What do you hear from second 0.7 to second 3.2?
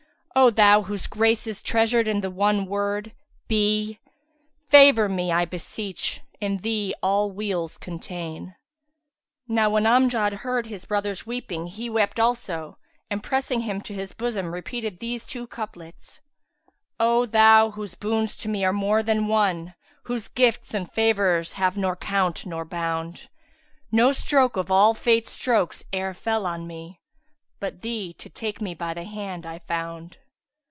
whose grace is treasured in the one word,